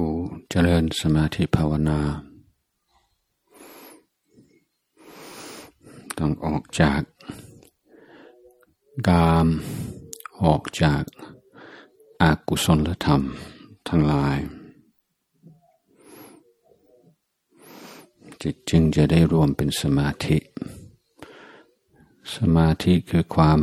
[0.00, 0.14] ผู้
[0.50, 2.00] เจริญสมาธิภาวนา
[6.18, 7.00] ต้องออกจาก
[9.08, 9.46] กาม
[10.44, 11.02] ออกจาก
[12.22, 13.22] อากุศลธรรม
[13.88, 14.38] ทั้งหลาย
[18.42, 20.38] จิตจึงจะได้รวมเป็นสมาธิ
[22.36, 23.60] สมาธิคือความ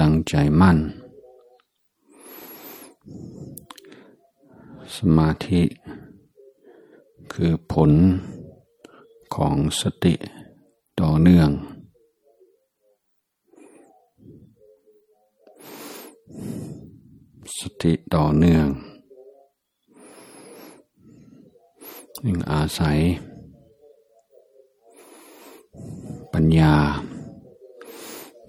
[0.00, 0.78] ตั้งใจมั่น
[4.94, 5.62] สมาธิ
[7.32, 7.90] คือผล
[9.34, 10.14] ของสติ
[11.00, 11.50] ต่อเนื่อง
[17.58, 18.66] สติต่อเนื่อง
[22.26, 22.98] ยึงอาศัย
[26.32, 26.74] ปัญญา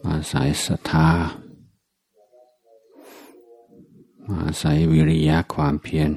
[0.08, 1.10] อาศัยศรัทธา
[4.32, 6.12] อาศัยวิริยะความเพียร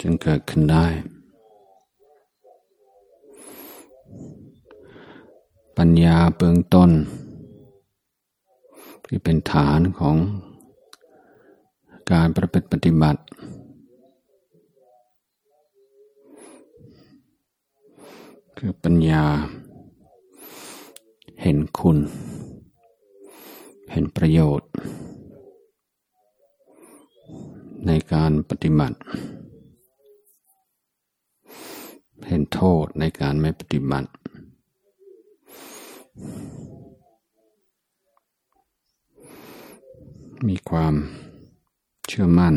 [0.00, 0.86] จึงเกิดขึ้นได้
[5.78, 6.90] ปัญญาเบื้องต้น
[9.06, 10.16] ที่เป็นฐานของ
[12.12, 13.20] การประพฤติปฏิบัติ
[18.58, 19.24] คือปัญญา
[21.42, 21.98] เห็นคุณ
[23.90, 24.70] เห็นประโยชน์
[27.86, 28.98] ในการปฏิบัติ
[32.26, 34.10] เห็นโทษในการไม่ปฏิบัติ
[40.48, 40.94] มีความ
[42.06, 42.54] เชื่อมั่น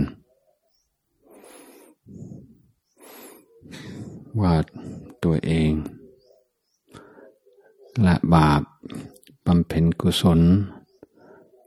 [4.42, 4.54] ว่า
[5.24, 5.72] ตัวเอง
[8.04, 8.62] และบาป
[9.46, 10.40] บำเพ็ญกุศล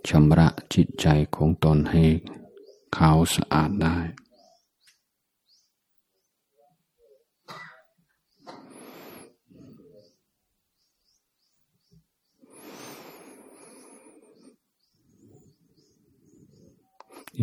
[0.09, 1.07] ชำระจิตใจ
[1.37, 2.05] ของตนให้
[2.97, 3.99] ขาวสะอาดได้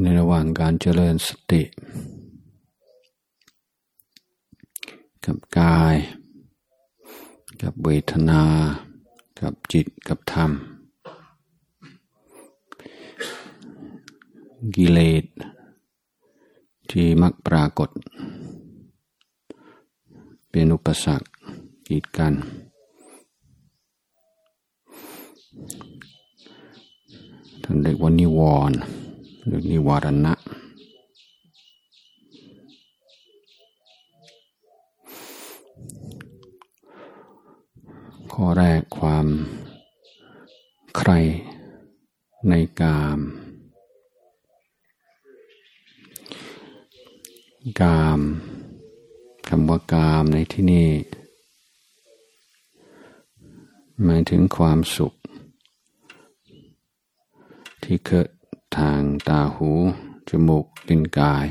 [0.01, 1.61] ในระหว่างการเจริญสติ
[5.25, 5.95] กับกาย
[7.61, 8.43] กับเวทนา
[9.41, 10.51] กับจิตกับธรรม
[14.75, 15.25] กิเลส
[16.91, 17.89] ที่มักปรากฏ
[20.49, 21.27] เป็นอุปสรรค
[21.87, 22.33] กีดกัน
[27.63, 28.39] ท่านเรียกว่านิว
[28.71, 28.79] รณ์
[29.45, 30.33] หรือนิวรณะ
[38.31, 39.27] ข้อแรกความ
[40.97, 41.11] ใคร
[42.49, 43.19] ในกาม
[47.81, 48.19] กาม
[49.47, 50.89] คำว่ากามในที่นี้
[54.03, 55.13] หมายถึงความสุข
[57.83, 58.27] ที่เกิด
[58.77, 59.71] ทางตาหู
[60.29, 61.45] จมูกลิ้นกาย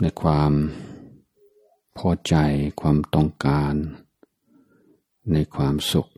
[0.00, 0.52] ในความ
[1.96, 2.34] พอใจ
[2.80, 3.74] ความต้องการ
[5.32, 6.08] ในความสุข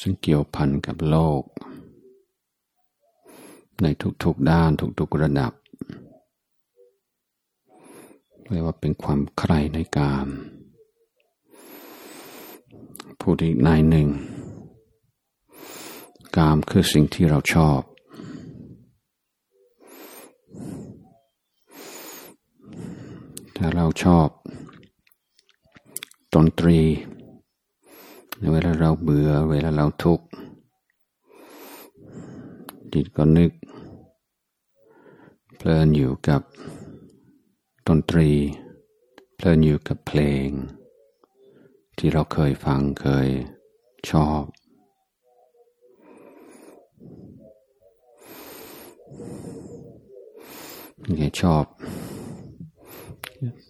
[0.00, 1.42] ซึ่งเกี่ยวพันกับโลก
[3.82, 3.86] ใน
[4.22, 5.52] ทุกๆด้านทุกๆระดับ
[8.50, 10.28] เรียกว่าเป็นความใคร่ในกาม
[13.28, 14.08] พูดอีกนายหนึ่ง
[16.36, 17.80] กามคือสิ่งที่เราชอบ
[23.56, 24.28] ถ้าเราชอบ
[26.34, 26.80] ดนตรี
[28.52, 30.26] เวลาเราเบื่อ เวลาเราทุกข์
[32.92, 33.52] จิตก็นึก
[35.56, 36.42] เพลินอยู่กับ
[37.86, 38.30] ดนตรี
[39.34, 40.50] เพลินอยู่กับเพลง
[42.06, 43.28] ที่เราเคยฟังเคย
[44.10, 44.42] ชอบ
[51.16, 51.64] เคยชอบ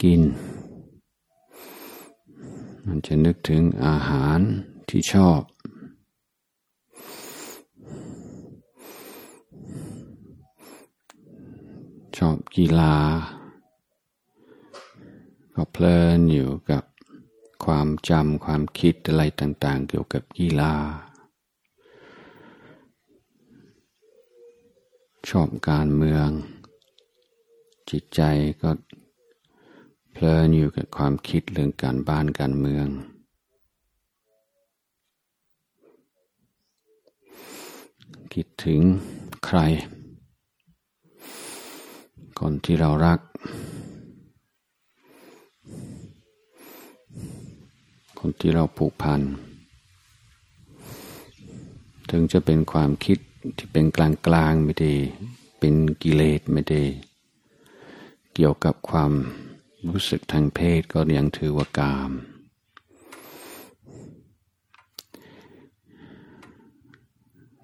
[0.03, 0.23] กิน
[2.87, 4.39] มันจะนึกถึงอาหาร
[4.89, 5.41] ที่ชอบ
[12.19, 12.97] ชอบกีฬา
[15.55, 16.85] ก็เพลินอยู่กับ
[17.65, 20.75] ความจำความคิดอะไรต่าง ๆ เกี่ยวกับกีฬา
[25.29, 26.29] ชอบการเมือง
[27.91, 28.21] จิตใจ
[28.63, 28.71] ก็
[30.13, 32.87] เพลินอยู่กับความคิดเรื่องการบ้านการเมือง
[38.35, 38.81] คิดถึง
[39.45, 39.59] ใคร
[42.39, 43.21] คนที่เรารัก
[48.27, 49.21] คนที่เราผูกพัน
[52.11, 53.19] ถึงจะเป็นความคิด
[53.57, 54.93] ที่เป็นกลางกลางไม่ได้
[55.59, 56.83] เป็นกิเลสไม่ได้
[58.35, 59.13] เกี่ยวกับความ
[59.89, 62.11] รู้สึกทางเพศก็ยังถือว่ากาม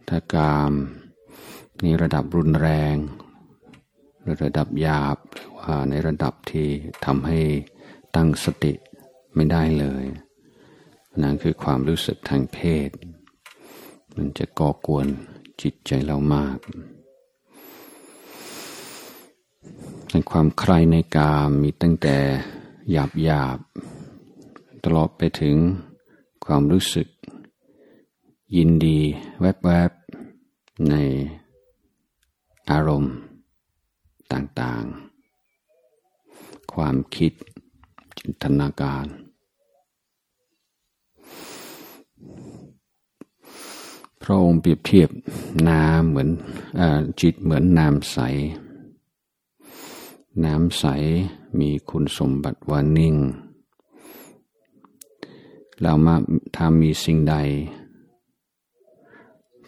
[0.08, 0.72] ถ้ากาม
[1.80, 2.96] ในระดับรุนแรง
[4.20, 6.68] หรือระดับหยาบหรือว่าในระดับที่
[7.04, 7.40] ทำให้
[8.16, 8.72] ตั้งสติ
[9.34, 10.06] ไม่ได้เลย
[11.22, 12.58] นั่นคือความรู้สึกทางเพ
[12.88, 12.90] ศ
[14.16, 15.06] มันจะก่อกวน
[15.62, 16.58] จิตใจเรามาก
[20.10, 22.16] ในความใครในกามมีตั้งแต่
[22.90, 23.58] หยาบหยาบ
[24.84, 25.56] ตลอดไปถึง
[26.44, 27.08] ความรู้สึก
[28.56, 28.98] ยินดี
[29.40, 30.94] แวบๆใน
[32.70, 33.14] อารมณ์
[34.32, 37.32] ต่างๆ ความคิด
[38.18, 39.06] จินตนาการ
[44.22, 45.08] พระองค์เปรียบเทียบ
[45.68, 46.28] น้ำเหมือน
[46.80, 46.82] อ
[47.20, 48.18] จิตเหมือนน้ำใส
[50.44, 50.84] น้ำใส
[51.58, 53.16] มีคุณสมบัติว่านิ่ง
[55.80, 56.16] เรามา
[56.54, 57.34] ถ้ามีสิ่งใด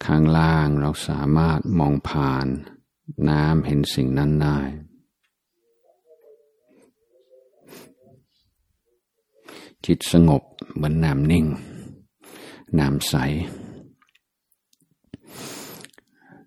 [0.04, 2.46] ข้างล่างเราสามารถมองผ่าน
[3.28, 4.58] น้ำเห็นสิ่งนั้นได้
[9.86, 10.42] จิตสงบ
[10.74, 11.46] เหมือนน้ำนิ่ง
[12.78, 13.14] น้ำใส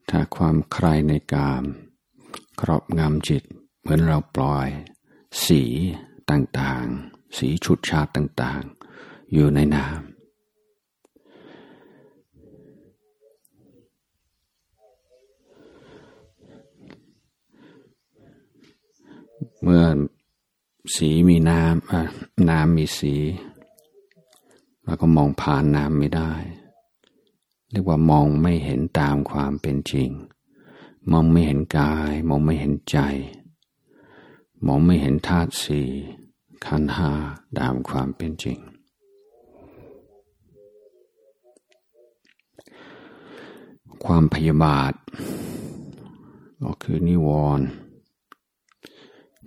[0.10, 1.64] ถ้าความใครในกาม
[2.62, 3.44] ครอบงำจิต
[3.80, 4.68] เหมือนเราปล่อย
[5.46, 5.64] สี
[6.30, 10.16] ต่างๆ สีชุดชาติต่างๆ อยู่ในน้ำ
[19.62, 19.86] เมื่อ
[20.96, 23.16] สีมีน้ำน้ำมีสี
[24.84, 26.34] เราก็มองผ่านน้ำไม่ได้
[27.76, 30.10] เรียกว่ามองไม่เห็นตามความเป็นจริง
[31.12, 32.98] มองไม่เห็นกาย มองไม่เห็นใจ
[34.66, 35.90] มองไม่เห็นธาตุสี่
[36.66, 37.12] ขันหา
[37.60, 38.60] ตามความเป็นจริง
[44.04, 44.94] ความพยาบาท
[46.64, 47.30] ก็คือนิว
[47.60, 47.68] รณ์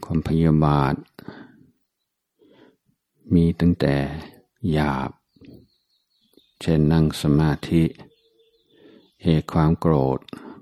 [0.05, 0.95] ความพยาบาท
[3.35, 3.97] มีตั้งแต่
[4.73, 5.11] หยาบ
[6.61, 7.85] เช่นนั่งสมาธิ
[9.25, 10.19] เหตุความโกรธ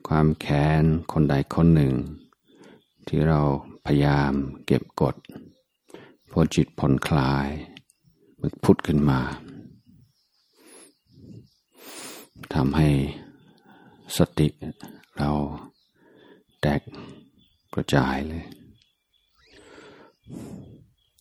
[0.09, 1.95] ความแค้น คนใดคนหนึ่ง
[3.07, 3.41] ที่เรา
[3.87, 4.33] พยายาม
[4.67, 5.17] เก็บกด
[6.31, 7.49] พอจิตผ่อนคลาย
[8.41, 9.21] มันพุทขึ้นมา
[12.55, 12.89] ทำให้
[14.17, 14.49] สติ
[15.19, 15.31] เรา
[16.61, 16.81] แตก
[17.75, 18.45] กระจายเลย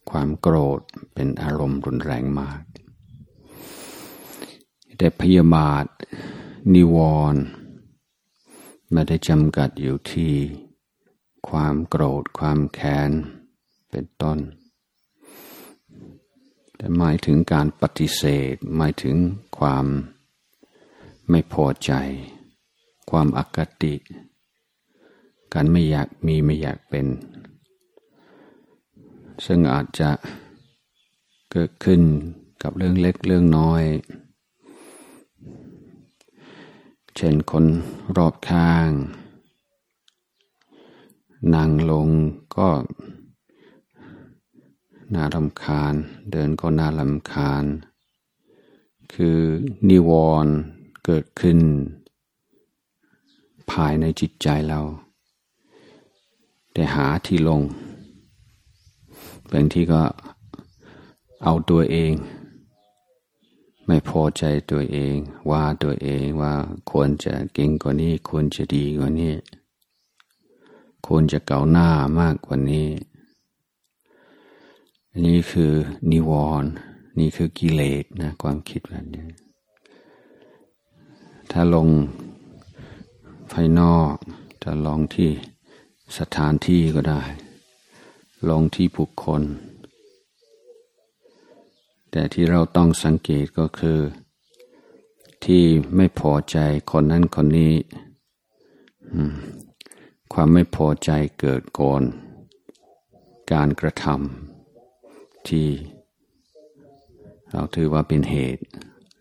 [0.09, 0.81] ความโกรธ
[1.13, 2.61] เป็นอารมณ์รุนแรงมาก
[4.97, 5.85] แต่พยาบาท
[6.73, 6.97] นิว
[7.33, 7.43] รณ์
[8.91, 10.33] ไม่ได้จำกัดอยู่ที่
[11.49, 13.11] ความโกรธความแค้น
[13.91, 14.39] เป็นต้น
[16.75, 19.15] แต่หมายถึงการปฏิเสธหมายถึง
[19.57, 19.85] ความ
[21.29, 21.91] ไม่พอใจ
[23.09, 23.95] ความอากติ
[25.53, 27.07] การไม่อยากมีไม่อยากเป็น
[29.45, 30.11] ซึ่งอาจจะ
[31.51, 32.01] เกิดขึ้น
[32.63, 33.83] กับเรื่องเล็กเรื่องน้อย
[37.17, 37.65] เช่นคน
[38.17, 38.89] รอบข้าง
[41.55, 42.09] นั่งลง
[42.55, 42.69] ก็
[45.13, 45.93] น่ารำคาญ
[46.31, 47.63] เดินก็น่ารำคาญ
[49.13, 49.39] คือ
[49.89, 50.11] นิว
[50.45, 50.53] รณ์
[51.05, 51.59] เกิดขึ้น
[53.71, 54.81] ภายในจิตใจเรา
[56.73, 57.61] แต่หาที่ลง
[59.51, 60.01] บางทีก็
[61.43, 62.13] เอาตัวเอง
[63.85, 65.15] ไม่พอใจตัวเอง
[65.51, 66.53] ว่าตัวเองว่า
[66.91, 69.33] ควรจะเก่งกว่านี้ควรจะดีกว่านี้
[71.07, 71.89] ควรจะเก่าหน้า
[72.19, 72.89] มากกว่านี้
[75.25, 75.71] นี่คือ
[76.11, 76.71] นิวรณ์
[77.19, 79.25] นี่คือกิเลสนะความคิดแบบนี้
[81.51, 81.89] ถ้าลง
[83.51, 84.13] ภายนอก
[84.63, 85.29] จะลองที่
[86.17, 87.23] สถานที่ก็ได้
[88.49, 89.41] ลงที่บุคคล
[92.17, 93.99] แต่ที่เราต้องสังเกตก็คือ
[95.45, 95.63] ที่
[95.95, 96.57] ไม่พอใจ
[96.91, 97.73] คนนั้นคนนี้
[100.33, 102.01] ความไม่พอใจเกิดก่อน
[103.51, 105.67] การกระทำที่
[107.51, 108.63] เราถือว่าเป็นเหตุ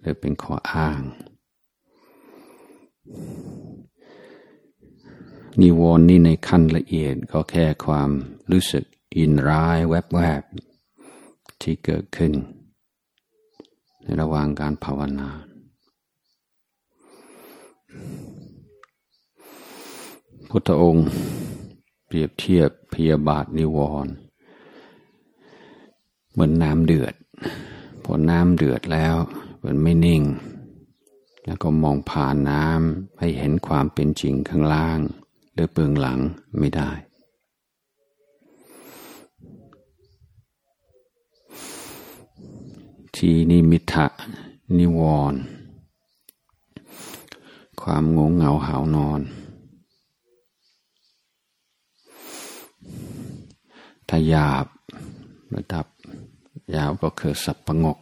[0.01, 1.01] หรือเป็นข้ออ้าง
[5.61, 8.11] นิวรณ์นี่ในขั้นละเอียดก็แค่ความ
[8.51, 8.85] รู้สึก
[9.17, 12.35] อินร้ายแวบๆที่เกิดขึ้น
[14.05, 15.31] ในระหว่างการภาวนา
[20.49, 21.09] พุทธองค์
[22.07, 24.13] เปรียบเทียบพยาบาทนิวรณ์
[26.33, 27.15] เหมือนน้ำเดือด
[28.05, 29.17] พอน้ำเดือดแล้ว
[29.65, 30.23] มันไม่นิ่ง
[31.45, 34.99] แล้วก็มองผ่านน้ำให้เห็นความเป็นจริงข้างล่าง
[35.53, 36.19] หรือเบื้องหลัง
[36.59, 36.91] ไม่ได้
[43.17, 44.07] ทีนิมิทะ
[44.79, 45.01] นิว
[45.33, 45.35] ร
[47.83, 49.21] ความงงเหงาหานอน
[54.09, 54.67] ถ้าหยาบ
[55.55, 55.87] ระดับ
[56.75, 57.99] ยาวก็คือสับประงก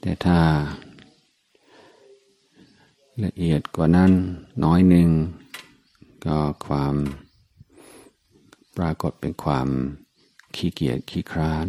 [0.00, 0.40] แต่ถ้า
[3.24, 4.12] ละเอียดกว่านั้น
[4.64, 5.08] น้อยหนึ่ง
[6.26, 6.94] ก็ความ
[8.76, 9.68] ปรากฏเป็นความ
[10.56, 11.68] ขี้เกียจขี้คร้าน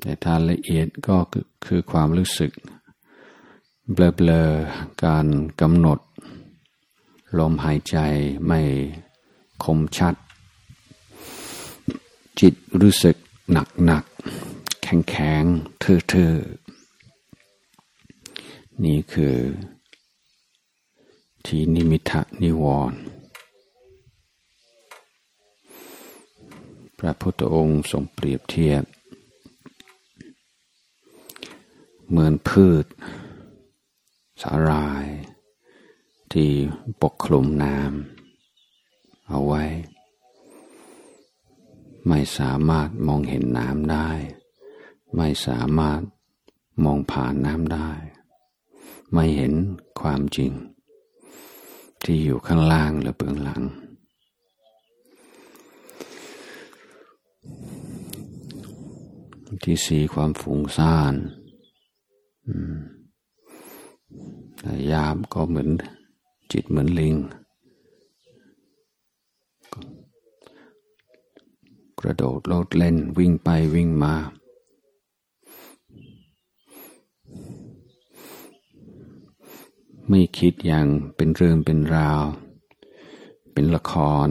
[0.00, 1.16] แต่ถ้าละเอียดก็
[1.66, 2.52] คือความรู้สึก
[3.92, 5.26] เบลอๆการ
[5.60, 5.98] กำหนด
[7.38, 7.96] ลมหายใจ
[8.46, 8.60] ไม่
[9.64, 10.14] คมชัด
[12.40, 13.16] จิตรู้สึก
[13.52, 14.04] หนักหนัก
[14.82, 15.42] แข็งแข็ง
[15.78, 16.34] เทื่อเทื่อ
[18.84, 19.36] นี่คือ
[21.46, 23.00] ที่นิมิทะนิวรณ์
[26.98, 28.84] พระพุทธองค์ทรงเปรียบเทียบ
[32.08, 32.84] เหมือนพืช
[34.42, 35.06] สาลาย
[36.32, 36.50] ที่
[37.02, 39.64] ปกคลุมน้ำเอาไว้
[42.08, 44.08] ไม่สามารถมองเห็นน้ำได้
[45.16, 46.00] ไม่สามารถ
[46.84, 47.90] มองผ่านน้ำได้
[49.12, 49.54] ไม่เห็น
[50.00, 50.52] ความจริง
[52.02, 53.62] ที่อยู่ข้างล่างหรือเบื้องหลัง
[59.64, 61.14] ที่สีความฝุ่งซ่าน
[64.92, 65.68] ยามก็เหมือน
[66.52, 67.16] จิตเหมือนลิง
[72.00, 74.14] กระโดดโลดเล่นวิ่งไปวิ่งมา
[80.08, 80.86] ไม่คิดอย่าง
[81.16, 82.22] เป็นเรื่องเป็นราว
[83.52, 83.92] เป็นละค
[84.26, 84.28] ร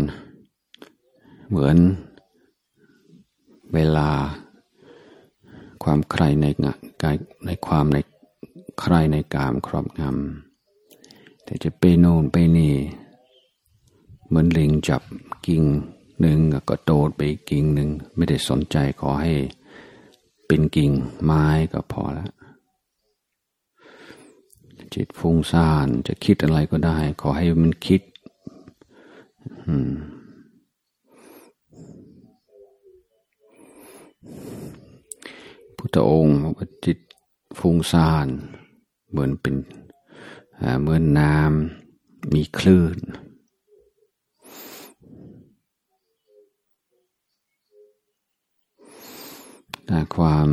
[1.49, 1.77] เหมือน
[3.73, 4.09] เวลา
[5.89, 6.45] ความใครใน
[7.03, 7.15] กาย
[7.45, 7.97] ในความใน
[8.81, 12.73] ใครในกามครอบงำแต่จะไปโน่นไปนี่
[14.27, 15.01] เหมือนลิงจับ
[15.47, 15.63] กิ่ง
[16.19, 16.39] หนึ่ง
[16.69, 19.33] ก็โดดไปกิ่งหนึ่งไม่ได้สนใจขอให้
[20.47, 20.91] เป็นกิ่ง
[21.23, 22.31] ไม้ก็พอแล้ว
[24.93, 28.01] จิตฟุ้งซ่านจะคิดอะไรก็ได้ ขอให้มันคิด
[35.87, 36.99] พุทธองค์ว่าจิต
[37.59, 38.27] ฟุ้งซ่าน
[39.09, 39.55] เหมือนเป็น
[40.81, 42.97] เหมือนน้ำมีคลื่น
[49.85, 50.49] แต่ความ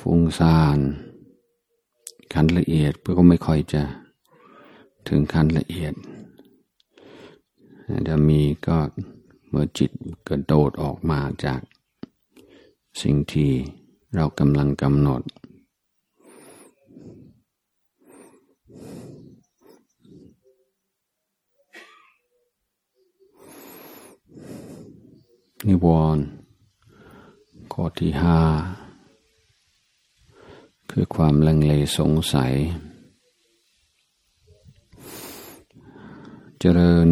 [0.00, 0.78] ฟุ้งซ่าน
[2.32, 3.82] ขั้นละเอียดก็ไม่ค่อยจะ
[5.08, 5.94] ถึงขั้นละเอียด
[8.08, 8.78] จะมีก็
[9.48, 9.90] เมื่อจิต
[10.28, 11.60] กระโดดออกมาจาก
[13.02, 13.52] สิ่งที่
[14.14, 15.22] เรากำลังกำหนด
[25.68, 25.86] นิว
[26.16, 26.24] รณ์
[27.72, 28.40] ข้อที่ห้า
[30.90, 32.54] คือความลังเลสงสัย
[36.60, 37.08] เจริญ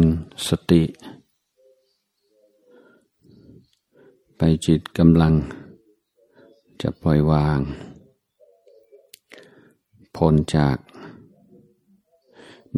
[0.47, 0.83] สติ
[4.37, 5.33] ไปจิตกำลัง
[6.85, 7.59] จะปล่อยวาง
[10.15, 10.77] พ้นจาก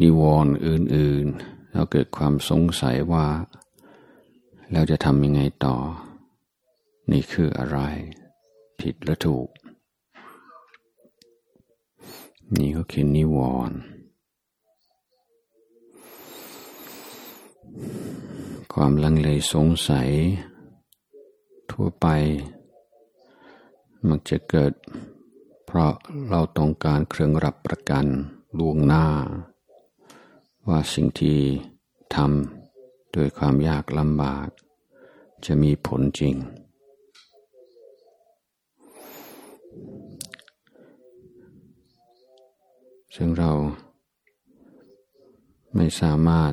[0.00, 3.26] นิวรณ์อื่นๆ แล้วเกิดความสงสัยว่า
[4.72, 5.76] แล้วจะทำยังไงต่อ
[7.10, 7.78] นี่คืออะไร
[8.80, 9.48] ผิดหรือถูก
[12.58, 13.78] นี่ก็คือนิวรณ์
[18.72, 20.10] ความลังเลสงสัย
[21.70, 22.08] ทั่วไป
[24.08, 24.72] มักจะเกิด
[25.66, 25.92] เพราะ
[26.30, 28.06] เราต้องการเครื่องรับประกัน
[28.58, 29.06] ล่วงหน้า
[30.68, 31.38] ว่าสิ่งที่
[32.14, 34.48] ทำด้วยความยากลำบาก
[35.46, 36.34] จะมีผลจริง
[43.16, 43.52] ซึ่งเรา
[45.76, 46.52] ไม่สามารถ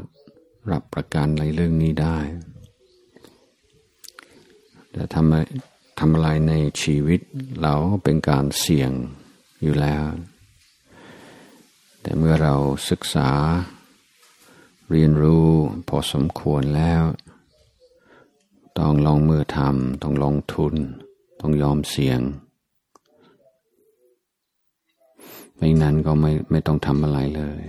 [0.72, 2.18] รับประกันในเรื่องนี้ได้
[4.92, 7.22] แต่ทำ ทำอะไรในชีวิต
[7.62, 8.92] เราเป็นการเสี่ยง
[9.62, 10.04] อยู่แล้ว
[12.02, 12.56] แต่เมื่อเรา
[12.90, 13.30] ศึกษา
[14.92, 15.48] เรียนรู้
[15.88, 17.04] พอสมควรแล้ว
[18.80, 20.76] ต้องลองมือทำต้องลงทุน
[21.42, 22.20] ต้องยอมเสี่ยง
[25.58, 27.64] ไม่นั้นก็ไม่ไม่ต้องทำอะไรเลย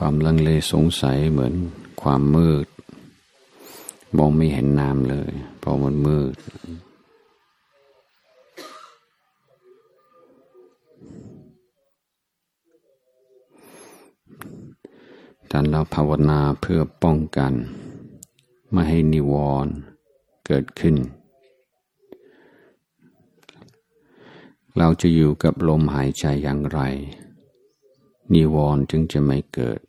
[0.00, 1.54] ความลังเลสงสัยเหมือน
[2.02, 2.66] ความมืด
[4.16, 6.34] มองไม่เห็นน้ำเลยเพราะมันมืด
[15.52, 17.52] การเราภาวนาเพื่อป้องกัน
[18.72, 19.34] ไม่ให้นิว
[19.64, 19.74] รณ์
[20.46, 20.96] เกิดขึ้น
[24.78, 26.80] เราจะอยู่กับลมหายใจอย่างไร
[28.34, 29.80] นิวรณ์จึงจะไม่เกิด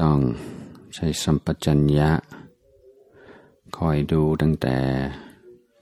[0.00, 0.18] ต้อง
[0.94, 2.10] ใช้สัมปชัญญะ
[3.76, 4.76] คอยดูตั้งแต่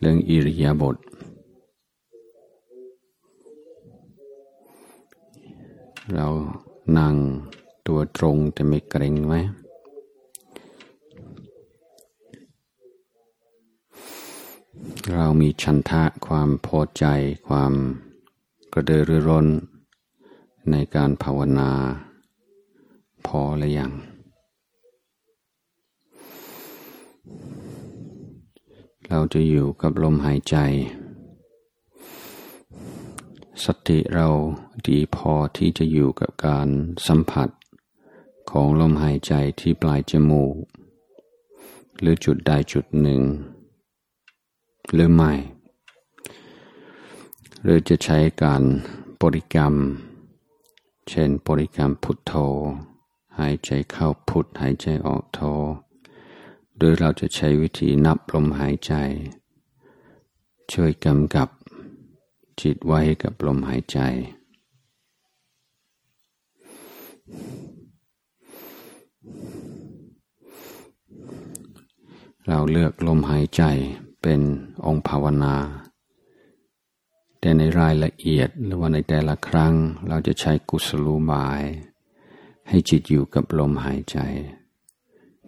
[0.00, 0.97] เรื่องอิริยาบถ
[6.14, 6.26] เรา
[6.99, 7.14] นั่ง
[7.87, 9.35] ตัวตรงแต่ไม่เกรงไหม
[15.14, 17.05] เรามีชันทะความพอใจ
[17.49, 17.73] ความ
[18.73, 19.47] กระเดือรือร้น
[20.71, 21.71] ในการภาวนา
[23.26, 23.93] พอหรือยัง
[29.09, 30.56] เราจะอยู่กับลมหายใจ
[33.65, 34.28] สติเรา
[34.87, 36.69] ดีพอที่จะอยู่กับการ
[37.06, 37.49] สัมผัส
[38.50, 40.54] ของลมหายใจที่ปลายจมูก
[42.00, 43.23] หรือจุดใดจุดหนึ่ง
[44.95, 45.33] หรือไม่
[47.62, 48.62] หรือจะใช้การ
[49.23, 49.75] บริกรรม
[51.08, 52.32] เช่นบริกรรมพุทโธ
[53.38, 55.40] หายใจเข้าพุทหายใจออกโธ
[56.78, 58.92] โดยเราจะใช้วิธีนับลมหายใจ
[60.73, 61.49] ช่วยกำกับ
[62.60, 63.99] จิตไว้กับลมหายใจ
[72.46, 73.62] เราเลือกลมหายใจ
[74.23, 74.40] เป็น
[74.86, 75.54] องค์ภาวนา
[77.41, 79.75] แต่ในรายละเอียดหรือว่าในแต่ละครั้ง
[80.09, 81.63] เราจะใช้กุศลบาย
[82.69, 84.19] ให้จิตอยู่กับลมหายใจ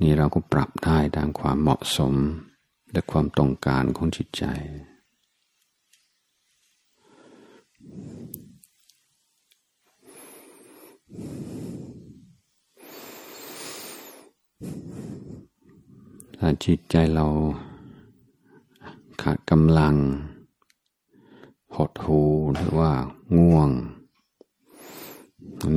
[0.00, 2.14] นี่เราก็ปรับได้ตามความเหมาะสม
[2.92, 4.44] และความต้องการของจิตใจ
[16.38, 17.26] ถ้าจิตใจเรา
[19.22, 19.96] ขาดกำลัง
[21.76, 22.20] หดหู
[22.54, 22.92] หรือว่า
[23.36, 23.70] ง่วง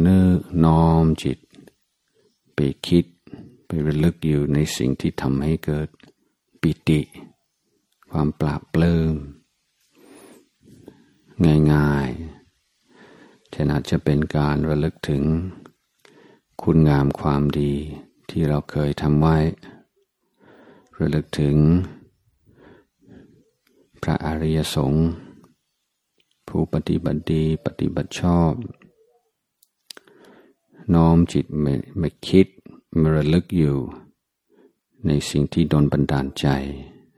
[0.02, 0.28] เนื้อ
[0.64, 1.40] น้อมจิต
[2.56, 3.06] ไปคิด
[3.66, 5.90] ไประลึกอยู่ในสิ่งที่ทำให้เกิด
[6.62, 7.02] ปิติ
[8.12, 9.16] ความปราบปลื้ม
[11.74, 15.24] ง่ายๆแต่อาจจะเป็นการระลึกถึง
[16.62, 17.74] คุณงามความดี
[18.30, 19.38] ที่เราเคยทำไว้
[21.00, 21.56] ระลึกถึง
[24.02, 25.08] พระอริยสงฆ์
[26.48, 28.54] ผู้ปฏิบัติดีปฏิบัติชอบ
[30.94, 32.48] น้อมจิตไม่ไม่คิด
[33.00, 33.78] มาระลึกอยู่
[35.08, 36.48] ในสิ่งที่โดนบันดาลใจ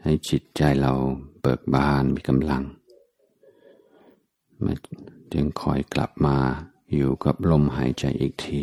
[0.04, 0.94] ให้จิตใจเรา
[1.42, 2.64] เบิกบานมีกำลัง
[4.64, 4.78] มัน
[5.34, 6.38] จึงคอยกลับมา
[6.94, 8.62] อยู่กับลมหายใจอีกที